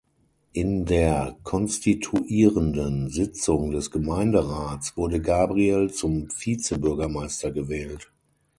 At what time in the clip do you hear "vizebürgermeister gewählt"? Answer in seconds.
6.31-8.11